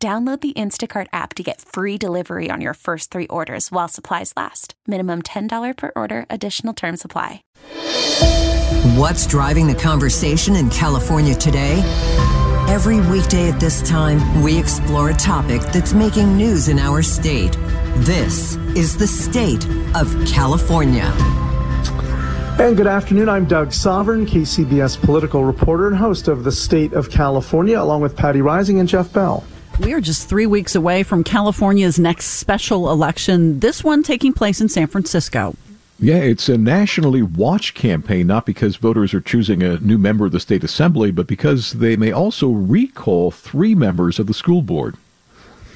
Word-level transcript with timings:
Download 0.00 0.40
the 0.40 0.52
Instacart 0.52 1.08
app 1.12 1.34
to 1.34 1.42
get 1.42 1.60
free 1.60 1.98
delivery 1.98 2.50
on 2.52 2.60
your 2.60 2.74
first 2.74 3.10
three 3.10 3.26
orders 3.26 3.72
while 3.72 3.88
supplies 3.88 4.32
last. 4.36 4.74
Minimum 4.86 5.22
$10 5.22 5.76
per 5.76 5.90
order, 5.96 6.24
additional 6.30 6.72
term 6.72 6.96
supply. 6.96 7.42
What's 8.94 9.26
driving 9.26 9.66
the 9.66 9.74
conversation 9.74 10.54
in 10.54 10.70
California 10.70 11.34
today? 11.34 11.82
Every 12.68 13.00
weekday 13.10 13.50
at 13.50 13.58
this 13.58 13.82
time, 13.82 14.40
we 14.40 14.56
explore 14.56 15.10
a 15.10 15.14
topic 15.14 15.62
that's 15.72 15.94
making 15.94 16.36
news 16.36 16.68
in 16.68 16.78
our 16.78 17.02
state. 17.02 17.58
This 17.96 18.54
is 18.76 18.96
the 18.96 19.06
state 19.06 19.66
of 19.96 20.14
California. 20.28 21.12
And 22.60 22.76
good 22.76 22.86
afternoon. 22.86 23.28
I'm 23.28 23.46
Doug 23.46 23.72
Sovern, 23.72 24.26
KCBS 24.26 25.00
political 25.02 25.44
reporter 25.44 25.88
and 25.88 25.96
host 25.96 26.28
of 26.28 26.44
the 26.44 26.52
State 26.52 26.92
of 26.92 27.10
California, 27.10 27.80
along 27.80 28.02
with 28.02 28.16
Patti 28.16 28.38
Reising 28.38 28.78
and 28.78 28.88
Jeff 28.88 29.12
Bell. 29.12 29.42
We 29.80 29.92
are 29.92 30.00
just 30.00 30.28
three 30.28 30.46
weeks 30.46 30.74
away 30.74 31.04
from 31.04 31.22
California's 31.22 32.00
next 32.00 32.26
special 32.26 32.90
election, 32.90 33.60
this 33.60 33.84
one 33.84 34.02
taking 34.02 34.32
place 34.32 34.60
in 34.60 34.68
San 34.68 34.88
Francisco. 34.88 35.54
Yeah, 36.00 36.16
it's 36.16 36.48
a 36.48 36.58
nationally 36.58 37.22
watched 37.22 37.76
campaign, 37.76 38.26
not 38.26 38.44
because 38.44 38.74
voters 38.74 39.14
are 39.14 39.20
choosing 39.20 39.62
a 39.62 39.78
new 39.78 39.96
member 39.96 40.26
of 40.26 40.32
the 40.32 40.40
state 40.40 40.64
assembly, 40.64 41.12
but 41.12 41.28
because 41.28 41.74
they 41.74 41.96
may 41.96 42.10
also 42.10 42.48
recall 42.48 43.30
three 43.30 43.76
members 43.76 44.18
of 44.18 44.26
the 44.26 44.34
school 44.34 44.62
board. 44.62 44.96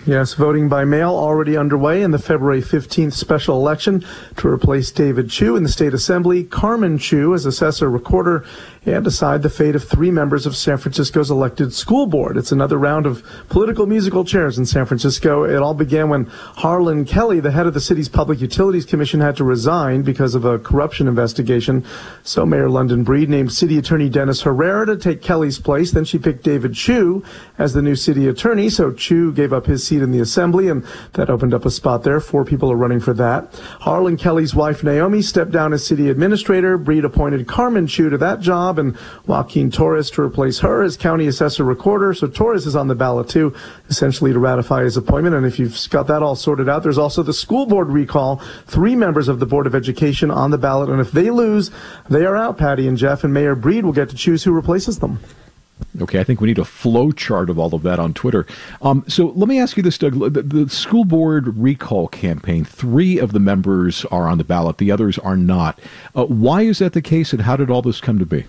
Yes, 0.04 0.34
voting 0.34 0.68
by 0.68 0.84
mail 0.84 1.10
already 1.10 1.56
underway 1.56 2.02
in 2.02 2.10
the 2.10 2.18
February 2.18 2.60
15th 2.60 3.12
special 3.12 3.56
election 3.56 4.04
to 4.36 4.48
replace 4.48 4.90
David 4.90 5.30
Chiu 5.30 5.54
in 5.54 5.62
the 5.62 5.68
state 5.68 5.94
assembly, 5.94 6.42
Carmen 6.42 6.98
Chu 6.98 7.34
as 7.34 7.46
assessor 7.46 7.88
recorder, 7.88 8.44
and 8.84 9.04
decide 9.04 9.42
the 9.42 9.50
fate 9.50 9.76
of 9.76 9.84
three 9.88 10.10
members 10.10 10.44
of 10.44 10.56
San 10.56 10.76
Francisco's 10.76 11.30
elected 11.30 11.72
school 11.72 12.06
board. 12.06 12.36
It's 12.36 12.50
another 12.50 12.76
round 12.76 13.06
of 13.06 13.22
political 13.48 13.86
musical 13.86 14.24
chairs 14.24 14.58
in 14.58 14.66
San 14.66 14.86
Francisco. 14.86 15.44
It 15.44 15.62
all 15.62 15.74
began 15.74 16.08
when 16.08 16.26
Harlan 16.26 17.04
Kelly, 17.04 17.38
the 17.38 17.52
head 17.52 17.66
of 17.66 17.74
the 17.74 17.80
city's 17.80 18.08
Public 18.08 18.40
Utilities 18.40 18.84
Commission, 18.84 19.20
had 19.20 19.36
to 19.36 19.44
resign 19.44 20.02
because 20.02 20.34
of 20.34 20.44
a 20.44 20.58
corruption 20.58 21.06
investigation. 21.06 21.84
So 22.24 22.44
Mayor 22.44 22.68
London 22.68 23.04
Breed 23.04 23.28
named 23.28 23.52
City 23.52 23.78
Attorney 23.78 24.08
Dennis 24.08 24.42
Herrera 24.42 24.86
to 24.86 24.96
take 24.96 25.22
Kelly's 25.22 25.60
place. 25.60 25.92
Then 25.92 26.04
she 26.04 26.18
picked 26.18 26.42
David 26.42 26.74
Chiu 26.74 27.24
as 27.58 27.74
the 27.74 27.82
new 27.82 27.94
city 27.94 28.26
attorney. 28.26 28.68
So 28.68 28.92
Chiu 28.92 29.32
gave 29.32 29.52
up 29.52 29.66
his 29.66 29.86
seat 29.86 30.02
in 30.02 30.10
the 30.10 30.20
assembly, 30.20 30.68
and 30.68 30.84
that 31.12 31.30
opened 31.30 31.54
up 31.54 31.64
a 31.64 31.70
spot 31.70 32.02
there. 32.02 32.18
Four 32.18 32.44
people 32.44 32.72
are 32.72 32.76
running 32.76 33.00
for 33.00 33.14
that. 33.14 33.54
Harlan 33.80 34.16
Kelly's 34.16 34.56
wife 34.56 34.82
Naomi 34.82 35.22
stepped 35.22 35.52
down 35.52 35.72
as 35.72 35.86
city 35.86 36.10
administrator. 36.10 36.76
Breed 36.76 37.04
appointed 37.04 37.46
Carmen 37.46 37.86
Chu 37.86 38.10
to 38.10 38.18
that 38.18 38.40
job 38.40 38.71
and 38.78 38.96
Joaquin 39.26 39.70
Torres 39.70 40.10
to 40.12 40.22
replace 40.22 40.60
her 40.60 40.82
as 40.82 40.96
county 40.96 41.26
assessor 41.26 41.64
recorder. 41.64 42.14
So 42.14 42.26
Torres 42.26 42.66
is 42.66 42.76
on 42.76 42.88
the 42.88 42.94
ballot 42.94 43.28
too, 43.28 43.54
essentially 43.88 44.32
to 44.32 44.38
ratify 44.38 44.84
his 44.84 44.96
appointment. 44.96 45.36
And 45.36 45.46
if 45.46 45.58
you've 45.58 45.78
got 45.90 46.06
that 46.08 46.22
all 46.22 46.36
sorted 46.36 46.68
out, 46.68 46.82
there's 46.82 46.98
also 46.98 47.22
the 47.22 47.32
school 47.32 47.66
board 47.66 47.88
recall. 47.88 48.36
Three 48.66 48.96
members 48.96 49.28
of 49.28 49.40
the 49.40 49.46
Board 49.46 49.66
of 49.66 49.74
Education 49.74 50.30
on 50.30 50.50
the 50.50 50.58
ballot, 50.58 50.88
and 50.88 51.00
if 51.00 51.12
they 51.12 51.30
lose, 51.30 51.70
they 52.08 52.24
are 52.24 52.36
out. 52.36 52.58
Patti 52.58 52.86
and 52.88 52.96
Jeff 52.96 53.24
and 53.24 53.34
Mayor 53.34 53.54
Breed 53.54 53.84
will 53.84 53.92
get 53.92 54.08
to 54.10 54.16
choose 54.16 54.44
who 54.44 54.52
replaces 54.52 54.98
them. 54.98 55.18
Okay, 56.00 56.20
I 56.20 56.24
think 56.24 56.40
we 56.40 56.48
need 56.48 56.58
a 56.58 56.64
flow 56.64 57.12
chart 57.12 57.50
of 57.50 57.58
all 57.58 57.74
of 57.74 57.82
that 57.82 57.98
on 57.98 58.14
Twitter. 58.14 58.46
Um, 58.80 59.04
so 59.08 59.26
let 59.26 59.48
me 59.48 59.58
ask 59.58 59.76
you 59.76 59.82
this, 59.82 59.98
Doug. 59.98 60.14
The, 60.14 60.42
the, 60.42 60.68
school 60.68 61.04
board 61.04 61.56
recall 61.58 62.08
campaign, 62.08 62.64
three 62.64 63.18
of 63.18 63.32
the 63.32 63.40
members 63.40 64.04
are 64.06 64.28
on 64.28 64.38
the 64.38 64.44
ballot, 64.44 64.78
the 64.78 64.90
others 64.90 65.18
are 65.18 65.36
not. 65.36 65.78
Uh, 66.14 66.24
why 66.24 66.62
is 66.62 66.78
that 66.78 66.92
the 66.92 67.02
case, 67.02 67.32
and 67.32 67.42
how 67.42 67.56
did 67.56 67.70
all 67.70 67.82
this 67.82 68.00
come 68.00 68.18
to 68.18 68.26
be? 68.26 68.46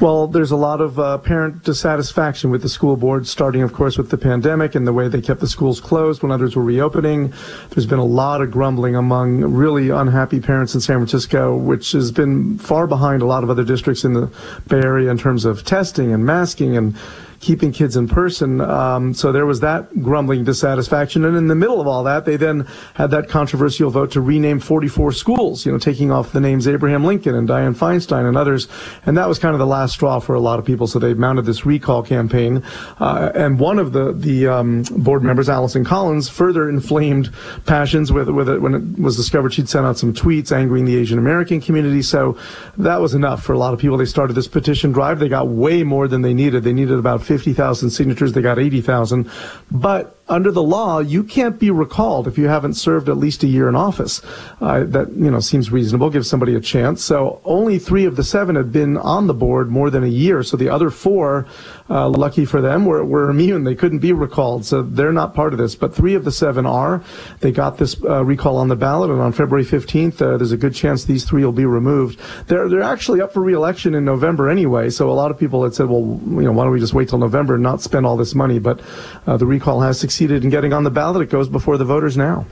Well, 0.00 0.28
there's 0.28 0.50
a 0.50 0.56
lot 0.56 0.80
of 0.80 0.98
uh, 0.98 1.18
parent 1.18 1.62
dissatisfaction 1.62 2.48
with 2.48 2.62
the 2.62 2.70
school 2.70 2.96
board, 2.96 3.26
starting, 3.26 3.60
of 3.60 3.74
course, 3.74 3.98
with 3.98 4.08
the 4.08 4.16
pandemic 4.16 4.74
and 4.74 4.86
the 4.86 4.94
way 4.94 5.08
they 5.08 5.20
kept 5.20 5.40
the 5.40 5.46
schools 5.46 5.78
closed 5.78 6.22
when 6.22 6.32
others 6.32 6.56
were 6.56 6.62
reopening. 6.62 7.34
There's 7.68 7.84
been 7.84 7.98
a 7.98 8.04
lot 8.04 8.40
of 8.40 8.50
grumbling 8.50 8.96
among 8.96 9.42
really 9.42 9.90
unhappy 9.90 10.40
parents 10.40 10.74
in 10.74 10.80
San 10.80 10.96
Francisco, 10.96 11.54
which 11.54 11.92
has 11.92 12.10
been 12.12 12.56
far 12.56 12.86
behind 12.86 13.20
a 13.20 13.26
lot 13.26 13.44
of 13.44 13.50
other 13.50 13.62
districts 13.62 14.02
in 14.02 14.14
the 14.14 14.32
Bay 14.68 14.80
Area 14.80 15.10
in 15.10 15.18
terms 15.18 15.44
of 15.44 15.66
testing 15.66 16.14
and 16.14 16.24
masking 16.24 16.78
and 16.78 16.96
keeping 17.40 17.72
kids 17.72 17.96
in 17.96 18.06
person. 18.06 18.60
Um, 18.60 19.14
so 19.14 19.32
there 19.32 19.46
was 19.46 19.60
that 19.60 20.02
grumbling 20.02 20.44
dissatisfaction. 20.44 21.24
And 21.24 21.36
in 21.36 21.48
the 21.48 21.54
middle 21.54 21.80
of 21.80 21.86
all 21.86 22.04
that, 22.04 22.26
they 22.26 22.36
then 22.36 22.66
had 22.94 23.10
that 23.12 23.30
controversial 23.30 23.88
vote 23.88 24.12
to 24.12 24.20
rename 24.20 24.60
44 24.60 25.12
schools, 25.12 25.64
you 25.64 25.72
know, 25.72 25.78
taking 25.78 26.10
off 26.12 26.32
the 26.32 26.40
names 26.40 26.68
Abraham 26.68 27.02
Lincoln 27.02 27.34
and 27.34 27.48
Dianne 27.48 27.74
Feinstein 27.74 28.28
and 28.28 28.36
others. 28.36 28.68
And 29.06 29.16
that 29.16 29.26
was 29.26 29.38
kind 29.38 29.54
of 29.54 29.58
the 29.58 29.66
last 29.66 29.92
straw 29.92 30.20
for 30.20 30.34
a 30.34 30.40
lot 30.40 30.58
of 30.58 30.66
people. 30.66 30.86
So 30.86 30.98
they 30.98 31.14
mounted 31.14 31.46
this 31.46 31.64
recall 31.64 32.02
campaign. 32.02 32.62
Uh, 32.98 33.32
and 33.34 33.58
one 33.58 33.78
of 33.78 33.92
the, 33.92 34.12
the 34.12 34.46
um, 34.46 34.82
board 34.90 35.22
members, 35.22 35.48
Allison 35.48 35.82
Collins, 35.82 36.28
further 36.28 36.68
inflamed 36.68 37.32
passions 37.64 38.12
with, 38.12 38.28
with 38.28 38.50
it 38.50 38.60
when 38.60 38.74
it 38.74 38.98
was 38.98 39.16
discovered 39.16 39.54
she'd 39.54 39.68
sent 39.68 39.86
out 39.86 39.96
some 39.96 40.12
tweets 40.12 40.52
angering 40.52 40.84
the 40.84 40.96
Asian 40.96 41.18
American 41.18 41.62
community. 41.62 42.02
So 42.02 42.36
that 42.76 43.00
was 43.00 43.14
enough 43.14 43.42
for 43.42 43.54
a 43.54 43.58
lot 43.58 43.72
of 43.72 43.80
people. 43.80 43.96
They 43.96 44.04
started 44.04 44.34
this 44.34 44.48
petition 44.48 44.92
drive. 44.92 45.18
They 45.18 45.28
got 45.28 45.48
way 45.48 45.82
more 45.82 46.06
than 46.06 46.20
they 46.20 46.34
needed. 46.34 46.64
They 46.64 46.74
needed 46.74 46.98
about 46.98 47.22
50,000 47.30 47.90
signatures. 47.90 48.32
They 48.32 48.42
got 48.42 48.58
80,000. 48.58 49.30
But 49.70 50.19
under 50.30 50.52
the 50.52 50.62
law, 50.62 51.00
you 51.00 51.24
can't 51.24 51.58
be 51.58 51.70
recalled 51.70 52.28
if 52.28 52.38
you 52.38 52.46
haven't 52.46 52.74
served 52.74 53.08
at 53.08 53.16
least 53.16 53.42
a 53.42 53.48
year 53.48 53.68
in 53.68 53.74
office. 53.74 54.22
Uh, 54.60 54.84
that 54.84 55.10
you 55.12 55.30
know 55.30 55.40
seems 55.40 55.70
reasonable. 55.70 56.08
Give 56.08 56.24
somebody 56.24 56.54
a 56.54 56.60
chance. 56.60 57.02
So 57.04 57.40
only 57.44 57.78
three 57.78 58.04
of 58.04 58.16
the 58.16 58.24
seven 58.24 58.56
had 58.56 58.72
been 58.72 58.96
on 58.96 59.26
the 59.26 59.34
board 59.34 59.70
more 59.70 59.90
than 59.90 60.04
a 60.04 60.08
year. 60.08 60.42
So 60.42 60.56
the 60.56 60.68
other 60.68 60.90
four, 60.90 61.46
uh, 61.88 62.08
lucky 62.08 62.44
for 62.44 62.60
them, 62.60 62.84
were, 62.84 63.04
were 63.04 63.28
immune. 63.28 63.64
They 63.64 63.74
couldn't 63.74 63.98
be 63.98 64.12
recalled. 64.12 64.64
So 64.64 64.82
they're 64.82 65.12
not 65.12 65.34
part 65.34 65.52
of 65.52 65.58
this. 65.58 65.74
But 65.74 65.94
three 65.94 66.14
of 66.14 66.24
the 66.24 66.32
seven 66.32 66.64
are. 66.64 67.02
They 67.40 67.50
got 67.50 67.78
this 67.78 68.02
uh, 68.04 68.24
recall 68.24 68.56
on 68.56 68.68
the 68.68 68.76
ballot, 68.76 69.10
and 69.10 69.20
on 69.20 69.32
February 69.32 69.64
15th, 69.64 70.22
uh, 70.22 70.36
there's 70.36 70.52
a 70.52 70.56
good 70.56 70.74
chance 70.74 71.04
these 71.04 71.24
three 71.24 71.44
will 71.44 71.52
be 71.52 71.66
removed. 71.66 72.20
They're 72.46 72.68
they're 72.68 72.82
actually 72.82 73.20
up 73.20 73.32
for 73.32 73.42
reelection 73.42 73.94
in 73.94 74.04
November 74.04 74.48
anyway. 74.48 74.90
So 74.90 75.10
a 75.10 75.12
lot 75.12 75.30
of 75.30 75.38
people 75.38 75.64
had 75.64 75.74
said, 75.74 75.88
well, 75.88 76.20
you 76.24 76.42
know, 76.42 76.52
why 76.52 76.64
don't 76.64 76.72
we 76.72 76.80
just 76.80 76.94
wait 76.94 77.08
till 77.08 77.18
November 77.18 77.54
and 77.54 77.62
not 77.62 77.82
spend 77.82 78.06
all 78.06 78.16
this 78.16 78.34
money? 78.34 78.58
But 78.58 78.80
uh, 79.26 79.36
the 79.36 79.46
recall 79.46 79.80
has 79.80 79.98
succeeded 79.98 80.19
succeeded 80.20 80.44
in 80.44 80.50
getting 80.50 80.74
on 80.74 80.84
the 80.84 80.90
ballot. 80.90 81.22
It 81.22 81.30
goes 81.30 81.48
before 81.48 81.78
the 81.78 81.84
voters 81.86 82.14
now. 82.14 82.44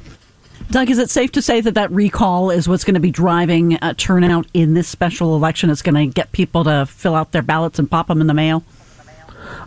Doug, 0.70 0.88
is 0.88 0.98
it 0.98 1.10
safe 1.10 1.32
to 1.32 1.42
say 1.42 1.60
that 1.60 1.74
that 1.74 1.90
recall 1.90 2.50
is 2.50 2.66
what's 2.66 2.82
going 2.82 2.94
to 2.94 3.00
be 3.00 3.10
driving 3.10 3.76
uh, 3.76 3.92
turnout 3.98 4.46
in 4.54 4.72
this 4.72 4.88
special 4.88 5.36
election? 5.36 5.68
It's 5.68 5.82
going 5.82 5.94
to 5.94 6.06
get 6.06 6.32
people 6.32 6.64
to 6.64 6.86
fill 6.86 7.14
out 7.14 7.32
their 7.32 7.42
ballots 7.42 7.78
and 7.78 7.90
pop 7.90 8.06
them 8.06 8.22
in 8.22 8.26
the 8.26 8.32
mail? 8.32 8.64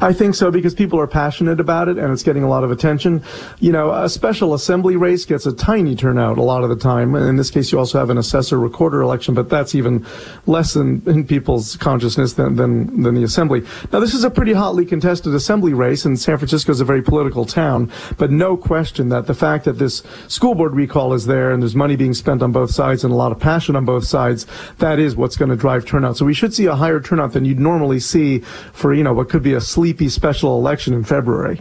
I 0.02 0.14
think 0.14 0.34
so 0.34 0.50
because 0.50 0.74
people 0.74 1.00
are 1.00 1.06
passionate 1.06 1.60
about 1.60 1.88
it 1.88 2.00
and 2.00 2.12
it's 2.12 2.24
getting 2.24 2.42
a 2.42 2.50
lot 2.50 2.64
of 2.64 2.72
attention. 2.72 3.24
You 3.60 3.72
know, 3.72 3.94
a 3.94 4.10
special 4.10 4.56
assembly 4.56 4.96
race 4.96 5.26
gets 5.26 5.46
a 5.46 5.54
tiny 5.54 5.96
turnout 5.96 6.40
a 6.40 6.42
lot 6.42 6.64
of 6.64 6.70
the 6.70 6.76
time. 6.76 7.14
In 7.14 7.36
this 7.36 7.52
case, 7.52 7.72
you 7.72 7.78
also 7.78 8.00
have 8.00 8.10
an 8.10 8.18
assessor 8.18 8.60
recorder 8.60 9.02
election, 9.02 9.36
but 9.36 9.48
that's 9.48 9.76
even 9.76 10.04
less 10.48 10.74
than 10.74 11.04
in 11.06 11.28
people's 11.28 11.78
consciousness 11.78 12.34
than, 12.34 12.56
than, 12.56 13.04
than 13.04 13.14
the 13.14 13.24
assembly. 13.24 13.62
Now, 13.92 14.00
this 14.00 14.16
is 14.16 14.24
a 14.24 14.32
pretty 14.32 14.54
hotly 14.54 14.88
contested 14.88 15.36
assembly 15.36 15.74
race 15.74 16.04
and 16.04 16.20
San 16.20 16.38
Francisco 16.40 16.72
is 16.72 16.82
a 16.82 16.86
very 16.86 17.04
political 17.04 17.46
town, 17.46 17.92
but 18.18 18.32
no 18.32 18.58
question 18.58 19.10
that 19.10 19.28
the 19.28 19.36
fact 19.36 19.66
that 19.66 19.74
this 19.74 20.02
school 20.28 20.56
board 20.56 20.74
recall 20.74 21.14
is 21.14 21.28
there 21.28 21.52
and 21.52 21.62
there's 21.62 21.76
money 21.76 21.96
being 21.96 22.16
spent 22.16 22.42
on 22.42 22.52
both 22.52 22.72
sides 22.72 23.04
and 23.04 23.14
a 23.14 23.16
lot 23.16 23.32
of 23.32 23.40
passion 23.40 23.76
on 23.76 23.86
both 23.86 24.06
sides, 24.06 24.48
that 24.80 24.98
is 24.98 25.16
what's 25.16 25.38
going 25.38 25.50
to 25.50 25.56
drive 25.56 25.86
turnout. 25.86 26.18
So 26.18 26.26
we 26.26 26.34
should 26.34 26.56
see 26.56 26.66
a 26.66 26.76
higher 26.76 27.00
turnout 27.00 27.34
than 27.34 27.46
you'd 27.46 27.60
normally 27.60 28.00
see 28.00 28.40
for, 28.74 28.96
you 28.96 29.04
know, 29.04 29.14
what 29.14 29.30
could 29.30 29.44
be 29.44 29.54
a 29.54 29.62
sleepy 29.92 30.08
special 30.08 30.58
election 30.58 30.94
in 30.94 31.04
February. 31.04 31.60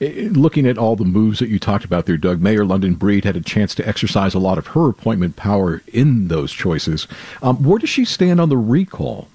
Looking 0.00 0.66
at 0.66 0.78
all 0.78 0.96
the 0.96 1.04
moves 1.04 1.40
that 1.40 1.50
you 1.50 1.58
talked 1.58 1.84
about 1.84 2.06
there, 2.06 2.16
Doug, 2.16 2.40
Mayor 2.40 2.64
London 2.64 2.94
Breed 2.94 3.26
had 3.26 3.36
a 3.36 3.42
chance 3.42 3.74
to 3.74 3.86
exercise 3.86 4.32
a 4.32 4.38
lot 4.38 4.56
of 4.56 4.68
her 4.68 4.88
appointment 4.88 5.36
power 5.36 5.82
in 5.88 6.28
those 6.28 6.52
choices. 6.52 7.06
Um, 7.42 7.62
where 7.62 7.78
does 7.78 7.90
she 7.90 8.06
stand 8.06 8.40
on 8.40 8.48
the 8.48 8.56
recall? 8.56 9.28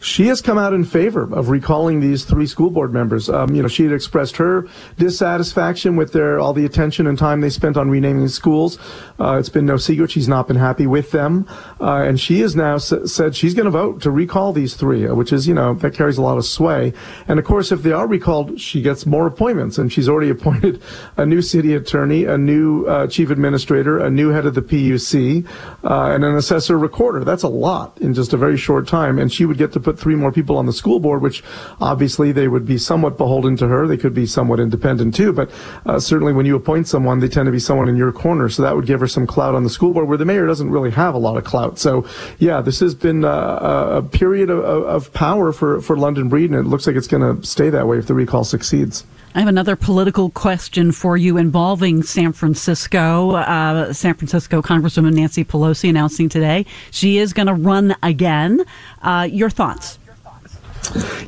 She 0.00 0.28
has 0.28 0.40
come 0.40 0.56
out 0.56 0.72
in 0.72 0.84
favor 0.84 1.22
of 1.34 1.50
recalling 1.50 2.00
these 2.00 2.24
three 2.24 2.46
school 2.46 2.70
board 2.70 2.92
members. 2.92 3.28
Um, 3.28 3.54
you 3.54 3.60
know, 3.60 3.68
she 3.68 3.84
had 3.84 3.92
expressed 3.92 4.38
her 4.38 4.66
dissatisfaction 4.96 5.96
with 5.96 6.12
their 6.12 6.40
all 6.40 6.54
the 6.54 6.64
attention 6.64 7.06
and 7.06 7.18
time 7.18 7.42
they 7.42 7.50
spent 7.50 7.76
on 7.76 7.90
renaming 7.90 8.28
schools. 8.28 8.78
Uh, 9.18 9.36
it's 9.38 9.50
been 9.50 9.66
no 9.66 9.76
secret 9.76 10.10
she's 10.10 10.28
not 10.28 10.48
been 10.48 10.56
happy 10.56 10.86
with 10.86 11.10
them, 11.10 11.46
uh, 11.80 11.96
and 11.96 12.18
she 12.18 12.40
has 12.40 12.56
now 12.56 12.76
s- 12.76 12.94
said 13.04 13.36
she's 13.36 13.52
going 13.52 13.66
to 13.66 13.70
vote 13.70 14.00
to 14.00 14.10
recall 14.10 14.52
these 14.54 14.74
three, 14.74 15.06
uh, 15.06 15.14
which 15.14 15.32
is 15.32 15.46
you 15.46 15.52
know 15.52 15.74
that 15.74 15.92
carries 15.92 16.16
a 16.16 16.22
lot 16.22 16.38
of 16.38 16.46
sway. 16.46 16.94
And 17.28 17.38
of 17.38 17.44
course, 17.44 17.70
if 17.70 17.82
they 17.82 17.92
are 17.92 18.06
recalled, 18.06 18.58
she 18.58 18.80
gets 18.80 19.04
more 19.04 19.26
appointments, 19.26 19.76
and 19.76 19.92
she's 19.92 20.08
already 20.08 20.30
appointed 20.36 20.82
a 21.18 21.26
new 21.26 21.42
city 21.42 21.74
attorney, 21.74 22.24
a 22.24 22.38
new 22.38 22.86
uh, 22.86 23.06
chief 23.06 23.28
administrator, 23.28 23.98
a 23.98 24.10
new 24.10 24.30
head 24.30 24.46
of 24.46 24.54
the 24.54 24.62
PUC, 24.62 25.46
uh, 25.84 26.14
and 26.14 26.24
an 26.24 26.36
assessor 26.36 26.78
recorder. 26.78 27.22
That's 27.22 27.42
a 27.42 27.48
lot 27.48 28.00
in 28.00 28.14
just 28.14 28.32
a 28.32 28.38
very 28.38 28.56
short 28.56 28.88
time, 28.88 29.18
and 29.18 29.30
she 29.30 29.44
would 29.44 29.58
get 29.58 29.72
to 29.72 29.80
put 29.90 29.98
three 29.98 30.14
more 30.14 30.30
people 30.30 30.56
on 30.56 30.66
the 30.66 30.72
school 30.72 31.00
board, 31.00 31.20
which 31.20 31.42
obviously 31.80 32.32
they 32.32 32.48
would 32.48 32.64
be 32.64 32.78
somewhat 32.78 33.18
beholden 33.18 33.56
to 33.56 33.66
her. 33.66 33.86
They 33.86 33.96
could 33.96 34.14
be 34.14 34.26
somewhat 34.26 34.60
independent 34.60 35.14
too, 35.14 35.32
but 35.32 35.50
uh, 35.84 35.98
certainly 35.98 36.32
when 36.32 36.46
you 36.46 36.54
appoint 36.54 36.86
someone, 36.86 37.18
they 37.18 37.28
tend 37.28 37.46
to 37.46 37.52
be 37.52 37.58
someone 37.58 37.88
in 37.88 37.96
your 37.96 38.12
corner. 38.12 38.48
So 38.48 38.62
that 38.62 38.76
would 38.76 38.86
give 38.86 39.00
her 39.00 39.08
some 39.08 39.26
clout 39.26 39.54
on 39.54 39.64
the 39.64 39.70
school 39.70 39.92
board, 39.92 40.06
where 40.08 40.18
the 40.18 40.24
mayor 40.24 40.46
doesn't 40.46 40.70
really 40.70 40.90
have 40.90 41.14
a 41.14 41.18
lot 41.18 41.36
of 41.36 41.44
clout. 41.44 41.78
So 41.78 42.06
yeah, 42.38 42.60
this 42.60 42.80
has 42.80 42.94
been 42.94 43.24
uh, 43.24 44.00
a 44.00 44.02
period 44.02 44.50
of, 44.50 44.60
of 44.64 45.12
power 45.12 45.52
for 45.52 45.80
for 45.80 45.96
London 45.96 46.28
Breed, 46.28 46.50
and 46.50 46.58
it 46.58 46.68
looks 46.68 46.86
like 46.86 46.96
it's 46.96 47.08
going 47.08 47.26
to 47.26 47.44
stay 47.46 47.70
that 47.70 47.86
way 47.88 47.98
if 47.98 48.06
the 48.06 48.14
recall 48.14 48.44
succeeds. 48.44 49.04
I 49.32 49.38
have 49.38 49.48
another 49.48 49.76
political 49.76 50.30
question 50.30 50.90
for 50.90 51.16
you 51.16 51.36
involving 51.36 52.02
San 52.02 52.32
Francisco. 52.32 53.36
Uh, 53.36 53.92
San 53.92 54.14
Francisco 54.14 54.60
Congresswoman 54.60 55.14
Nancy 55.14 55.44
Pelosi 55.44 55.88
announcing 55.88 56.28
today 56.28 56.66
she 56.90 57.18
is 57.18 57.32
going 57.32 57.46
to 57.46 57.54
run 57.54 57.94
again. 58.02 58.64
Uh, 59.02 59.28
your 59.30 59.48
thoughts? 59.48 60.00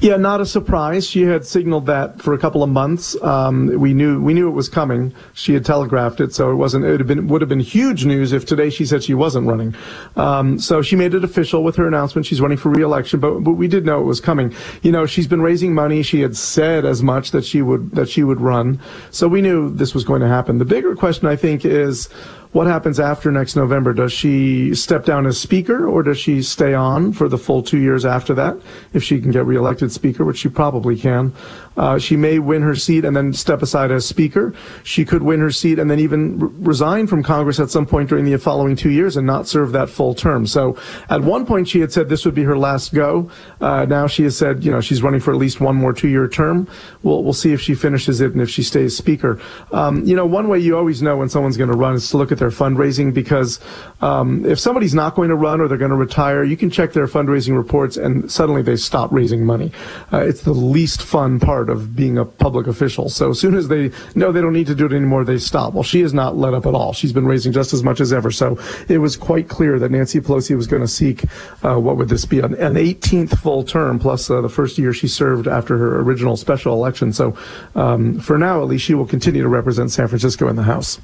Yeah, 0.00 0.16
not 0.16 0.40
a 0.40 0.46
surprise. 0.46 1.06
She 1.06 1.22
had 1.22 1.46
signaled 1.46 1.86
that 1.86 2.20
for 2.20 2.34
a 2.34 2.38
couple 2.38 2.62
of 2.62 2.70
months. 2.70 3.20
Um, 3.22 3.78
we 3.78 3.94
knew 3.94 4.20
we 4.20 4.34
knew 4.34 4.48
it 4.48 4.52
was 4.52 4.68
coming. 4.68 5.14
She 5.34 5.54
had 5.54 5.64
telegraphed 5.64 6.20
it, 6.20 6.34
so 6.34 6.50
it 6.50 6.56
wasn't. 6.56 6.84
It 6.84 6.90
would 6.90 7.00
have 7.00 7.06
been 7.06 7.28
would 7.28 7.40
have 7.40 7.48
been 7.48 7.60
huge 7.60 8.04
news 8.04 8.32
if 8.32 8.44
today 8.44 8.70
she 8.70 8.84
said 8.84 9.04
she 9.04 9.14
wasn't 9.14 9.46
running. 9.46 9.74
Um, 10.16 10.58
so 10.58 10.82
she 10.82 10.96
made 10.96 11.14
it 11.14 11.24
official 11.24 11.62
with 11.62 11.76
her 11.76 11.86
announcement. 11.86 12.26
She's 12.26 12.40
running 12.40 12.58
for 12.58 12.70
re-election, 12.70 13.20
but 13.20 13.40
but 13.40 13.52
we 13.52 13.68
did 13.68 13.86
know 13.86 14.00
it 14.00 14.04
was 14.04 14.20
coming. 14.20 14.54
You 14.82 14.92
know, 14.92 15.06
she's 15.06 15.26
been 15.26 15.42
raising 15.42 15.74
money. 15.74 16.02
She 16.02 16.20
had 16.20 16.36
said 16.36 16.84
as 16.84 17.02
much 17.02 17.30
that 17.30 17.44
she 17.44 17.62
would 17.62 17.92
that 17.92 18.08
she 18.08 18.24
would 18.24 18.40
run. 18.40 18.80
So 19.10 19.28
we 19.28 19.40
knew 19.40 19.70
this 19.70 19.94
was 19.94 20.04
going 20.04 20.22
to 20.22 20.28
happen. 20.28 20.58
The 20.58 20.64
bigger 20.64 20.96
question, 20.96 21.28
I 21.28 21.36
think, 21.36 21.64
is 21.64 22.08
what 22.52 22.66
happens 22.66 23.00
after 23.00 23.32
next 23.32 23.56
November? 23.56 23.94
Does 23.94 24.12
she 24.12 24.74
step 24.74 25.06
down 25.06 25.26
as 25.26 25.40
speaker 25.40 25.86
or 25.86 26.02
does 26.02 26.18
she 26.18 26.42
stay 26.42 26.74
on 26.74 27.12
for 27.12 27.28
the 27.28 27.38
full 27.38 27.62
two 27.62 27.78
years 27.78 28.04
after 28.04 28.34
that? 28.34 28.58
If 28.92 29.02
she 29.02 29.20
can 29.20 29.30
get 29.30 29.46
reelected 29.46 29.90
speaker, 29.90 30.24
which 30.24 30.38
she 30.38 30.48
probably 30.48 30.96
can. 30.96 31.34
Uh, 31.74 31.98
she 31.98 32.16
may 32.16 32.38
win 32.38 32.60
her 32.60 32.76
seat 32.76 33.06
and 33.06 33.16
then 33.16 33.32
step 33.32 33.62
aside 33.62 33.90
as 33.90 34.04
speaker. 34.04 34.54
She 34.84 35.06
could 35.06 35.22
win 35.22 35.40
her 35.40 35.50
seat 35.50 35.78
and 35.78 35.90
then 35.90 35.98
even 35.98 36.38
re- 36.38 36.50
resign 36.58 37.06
from 37.06 37.22
Congress 37.22 37.58
at 37.58 37.70
some 37.70 37.86
point 37.86 38.10
during 38.10 38.26
the 38.26 38.36
following 38.36 38.76
two 38.76 38.90
years 38.90 39.16
and 39.16 39.26
not 39.26 39.48
serve 39.48 39.72
that 39.72 39.88
full 39.88 40.14
term. 40.14 40.46
So 40.46 40.76
at 41.08 41.22
one 41.22 41.46
point 41.46 41.68
she 41.68 41.80
had 41.80 41.90
said 41.90 42.10
this 42.10 42.26
would 42.26 42.34
be 42.34 42.42
her 42.42 42.58
last 42.58 42.92
go. 42.92 43.30
Uh, 43.62 43.86
now 43.86 44.06
she 44.06 44.24
has 44.24 44.36
said, 44.36 44.62
you 44.62 44.70
know, 44.70 44.82
she's 44.82 45.02
running 45.02 45.20
for 45.20 45.32
at 45.32 45.38
least 45.38 45.62
one 45.62 45.76
more 45.76 45.94
two-year 45.94 46.28
term. 46.28 46.68
We'll, 47.02 47.24
we'll 47.24 47.32
see 47.32 47.54
if 47.54 47.62
she 47.62 47.74
finishes 47.74 48.20
it 48.20 48.32
and 48.32 48.42
if 48.42 48.50
she 48.50 48.62
stays 48.62 48.94
speaker. 48.94 49.40
Um, 49.72 50.04
you 50.04 50.14
know, 50.14 50.26
one 50.26 50.48
way 50.48 50.58
you 50.58 50.76
always 50.76 51.00
know 51.00 51.16
when 51.16 51.30
someone's 51.30 51.56
going 51.56 51.70
to 51.70 51.76
run 51.76 51.94
is 51.94 52.10
to 52.10 52.18
look 52.18 52.30
at 52.30 52.41
their 52.42 52.50
fundraising 52.50 53.14
because 53.14 53.60
um, 54.00 54.44
if 54.44 54.58
somebody's 54.58 54.94
not 54.94 55.14
going 55.14 55.28
to 55.28 55.36
run 55.36 55.60
or 55.60 55.68
they're 55.68 55.78
going 55.78 55.92
to 55.92 55.96
retire, 55.96 56.42
you 56.42 56.56
can 56.56 56.70
check 56.70 56.92
their 56.92 57.06
fundraising 57.06 57.56
reports 57.56 57.96
and 57.96 58.28
suddenly 58.28 58.62
they 58.62 58.74
stop 58.74 59.12
raising 59.12 59.46
money. 59.46 59.70
Uh, 60.12 60.18
it's 60.18 60.42
the 60.42 60.52
least 60.52 61.02
fun 61.02 61.38
part 61.38 61.70
of 61.70 61.94
being 61.94 62.18
a 62.18 62.24
public 62.24 62.66
official. 62.66 63.08
So 63.08 63.30
as 63.30 63.38
soon 63.38 63.54
as 63.54 63.68
they 63.68 63.92
know 64.16 64.32
they 64.32 64.40
don't 64.40 64.52
need 64.52 64.66
to 64.66 64.74
do 64.74 64.86
it 64.86 64.92
anymore, 64.92 65.24
they 65.24 65.38
stop. 65.38 65.72
Well, 65.72 65.84
she 65.84 66.00
has 66.00 66.12
not 66.12 66.36
let 66.36 66.52
up 66.52 66.66
at 66.66 66.74
all. 66.74 66.92
She's 66.92 67.12
been 67.12 67.26
raising 67.26 67.52
just 67.52 67.72
as 67.72 67.84
much 67.84 68.00
as 68.00 68.12
ever. 68.12 68.32
So 68.32 68.58
it 68.88 68.98
was 68.98 69.16
quite 69.16 69.48
clear 69.48 69.78
that 69.78 69.92
Nancy 69.92 70.18
Pelosi 70.18 70.56
was 70.56 70.66
going 70.66 70.82
to 70.82 70.88
seek 70.88 71.24
uh, 71.62 71.76
what 71.76 71.96
would 71.96 72.08
this 72.08 72.24
be 72.24 72.40
an, 72.40 72.54
an 72.54 72.74
18th 72.74 73.38
full 73.38 73.62
term 73.62 74.00
plus 74.00 74.28
uh, 74.28 74.40
the 74.40 74.48
first 74.48 74.78
year 74.78 74.92
she 74.92 75.06
served 75.06 75.46
after 75.46 75.78
her 75.78 76.00
original 76.00 76.36
special 76.36 76.74
election. 76.74 77.12
So 77.12 77.36
um, 77.76 78.18
for 78.18 78.36
now, 78.36 78.62
at 78.62 78.68
least 78.68 78.84
she 78.84 78.94
will 78.94 79.06
continue 79.06 79.42
to 79.42 79.48
represent 79.48 79.92
San 79.92 80.08
Francisco 80.08 80.48
in 80.48 80.56
the 80.56 80.64
House. 80.64 80.98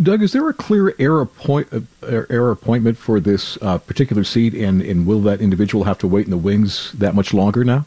Doug, 0.00 0.22
is 0.22 0.32
there 0.32 0.48
a 0.48 0.54
clear 0.54 0.94
heir, 0.98 1.20
appoint, 1.20 1.72
uh, 1.72 1.80
heir 2.02 2.50
appointment 2.50 2.96
for 2.96 3.20
this 3.20 3.58
uh, 3.60 3.78
particular 3.78 4.24
seat, 4.24 4.54
and, 4.54 4.80
and 4.80 5.06
will 5.06 5.20
that 5.22 5.40
individual 5.40 5.84
have 5.84 5.98
to 5.98 6.06
wait 6.06 6.24
in 6.24 6.30
the 6.30 6.36
wings 6.36 6.92
that 6.92 7.14
much 7.14 7.34
longer 7.34 7.64
now? 7.64 7.86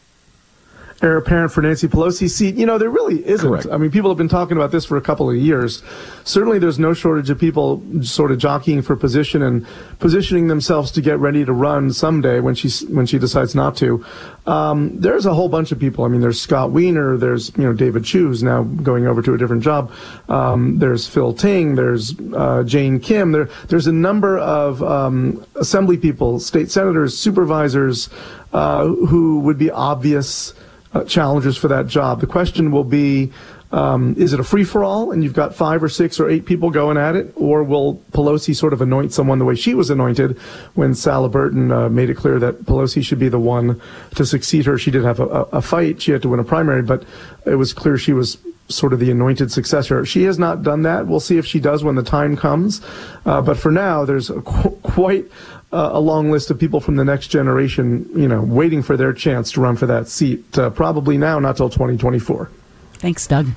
Heir 1.01 1.17
apparent 1.17 1.51
for 1.51 1.61
Nancy 1.61 1.87
Pelosi's 1.87 2.35
seat. 2.35 2.55
You 2.55 2.67
know, 2.67 2.77
there 2.77 2.89
really 2.89 3.25
isn't. 3.27 3.49
Correct. 3.49 3.67
I 3.71 3.77
mean, 3.77 3.89
people 3.89 4.11
have 4.11 4.17
been 4.17 4.29
talking 4.29 4.55
about 4.55 4.71
this 4.71 4.85
for 4.85 4.97
a 4.97 5.01
couple 5.01 5.29
of 5.29 5.35
years. 5.35 5.81
Certainly, 6.23 6.59
there's 6.59 6.77
no 6.77 6.93
shortage 6.93 7.29
of 7.31 7.39
people 7.39 7.81
sort 8.03 8.31
of 8.31 8.37
jockeying 8.37 8.83
for 8.83 8.95
position 8.95 9.41
and 9.41 9.65
positioning 9.97 10.47
themselves 10.47 10.91
to 10.91 11.01
get 11.01 11.17
ready 11.17 11.43
to 11.43 11.53
run 11.53 11.91
someday 11.91 12.39
when 12.39 12.53
she 12.53 12.69
when 12.85 13.07
she 13.07 13.17
decides 13.17 13.55
not 13.55 13.75
to. 13.77 14.05
Um, 14.45 14.99
there's 14.99 15.25
a 15.25 15.33
whole 15.33 15.49
bunch 15.49 15.71
of 15.71 15.79
people. 15.79 16.05
I 16.05 16.07
mean, 16.07 16.21
there's 16.21 16.39
Scott 16.39 16.71
Wiener. 16.71 17.17
There's 17.17 17.55
you 17.57 17.63
know 17.63 17.73
David 17.73 18.05
Chiu, 18.05 18.27
who's 18.27 18.43
now 18.43 18.61
going 18.61 19.07
over 19.07 19.23
to 19.23 19.33
a 19.33 19.37
different 19.39 19.63
job. 19.63 19.91
Um, 20.29 20.77
there's 20.77 21.07
Phil 21.07 21.33
Ting. 21.33 21.75
There's 21.75 22.13
uh, 22.35 22.63
Jane 22.63 22.99
Kim. 22.99 23.31
There 23.31 23.49
there's 23.69 23.87
a 23.87 23.91
number 23.91 24.37
of 24.37 24.83
um, 24.83 25.43
assembly 25.55 25.97
people, 25.97 26.39
state 26.39 26.69
senators, 26.69 27.17
supervisors 27.17 28.09
uh, 28.53 28.85
who 28.85 29.39
would 29.39 29.57
be 29.57 29.71
obvious 29.71 30.53
uh, 30.93 31.03
challengers 31.05 31.57
for 31.57 31.67
that 31.69 31.87
job. 31.87 32.21
The 32.21 32.27
question 32.27 32.71
will 32.71 32.83
be, 32.83 33.31
um, 33.71 34.15
is 34.17 34.33
it 34.33 34.39
a 34.39 34.43
free 34.43 34.65
for 34.65 34.83
all 34.83 35.11
and 35.11 35.23
you've 35.23 35.33
got 35.33 35.55
five 35.55 35.81
or 35.81 35.87
six 35.87 36.19
or 36.19 36.29
eight 36.29 36.45
people 36.45 36.69
going 36.69 36.97
at 36.97 37.15
it, 37.15 37.31
or 37.35 37.63
will 37.63 37.95
Pelosi 38.11 38.55
sort 38.55 38.73
of 38.73 38.81
anoint 38.81 39.13
someone 39.13 39.39
the 39.39 39.45
way 39.45 39.55
she 39.55 39.73
was 39.73 39.89
anointed 39.89 40.37
when 40.73 40.93
Sala 40.93 41.29
Burton 41.29 41.71
uh, 41.71 41.87
made 41.89 42.09
it 42.09 42.17
clear 42.17 42.39
that 42.39 42.63
Pelosi 42.65 43.03
should 43.03 43.19
be 43.19 43.29
the 43.29 43.39
one 43.39 43.81
to 44.15 44.25
succeed 44.25 44.65
her? 44.65 44.77
She 44.77 44.91
did 44.91 45.03
have 45.03 45.19
a, 45.19 45.25
a, 45.25 45.61
fight; 45.61 46.01
she 46.01 46.11
had 46.11 46.21
to 46.23 46.29
win 46.29 46.39
a 46.39 46.43
primary, 46.43 46.81
but 46.81 47.05
it 47.45 47.55
was 47.55 47.71
clear 47.71 47.97
she 47.97 48.13
was 48.13 48.37
sort 48.67 48.93
of 48.93 48.99
the 48.99 49.11
anointed 49.11 49.51
successor. 49.51 50.05
She 50.05 50.23
has 50.23 50.39
not 50.39 50.63
done 50.63 50.83
that. 50.83 51.07
We'll 51.07 51.19
see 51.19 51.37
if 51.37 51.45
she 51.45 51.59
does 51.59 51.83
when 51.83 51.95
the 51.95 52.03
time 52.03 52.35
comes. 52.35 52.81
Uh, 53.25 53.41
but 53.41 53.57
for 53.57 53.71
now, 53.71 54.05
there's 54.05 54.29
a 54.29 54.41
qu- 54.41 54.77
quite 54.83 55.25
uh, 55.71 55.91
a 55.93 55.99
long 55.99 56.31
list 56.31 56.51
of 56.51 56.59
people 56.59 56.79
from 56.79 56.95
the 56.95 57.05
next 57.05 57.27
generation, 57.27 58.09
you 58.15 58.27
know, 58.27 58.41
waiting 58.41 58.81
for 58.81 58.97
their 58.97 59.13
chance 59.13 59.51
to 59.53 59.61
run 59.61 59.75
for 59.75 59.85
that 59.85 60.07
seat. 60.07 60.57
Uh, 60.57 60.69
probably 60.69 61.17
now, 61.17 61.39
not 61.39 61.57
till 61.57 61.69
2024. 61.69 62.49
Thanks, 62.95 63.27
Doug. 63.27 63.47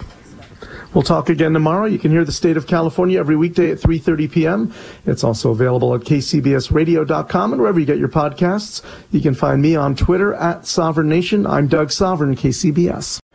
We'll 0.94 1.02
talk 1.02 1.28
again 1.28 1.52
tomorrow. 1.52 1.87
You 1.87 1.99
can 1.99 2.12
hear 2.12 2.25
the 2.25 2.32
state 2.32 2.56
of 2.56 2.69
California 2.69 3.19
every 3.19 3.34
weekday 3.34 3.72
at 3.72 3.78
3:30 3.78 4.31
p.m. 4.31 4.75
It's 5.06 5.25
also 5.25 5.50
available 5.50 5.93
at 5.93 6.02
kcbsradio.com 6.02 7.52
and 7.52 7.61
wherever 7.61 7.81
you 7.81 7.87
get 7.87 7.99
your 7.99 8.08
podcasts. 8.08 8.81
You 9.11 9.20
can 9.20 9.34
find 9.34 9.61
me 9.61 9.75
on 9.75 9.96
Twitter 9.96 10.34
at 10.34 10.62
Sovern 10.62 11.08
Nation. 11.08 11.49
I'm 11.49 11.66
Doug 11.66 11.88
Sovern, 11.90 12.37
KCBS. 12.37 13.19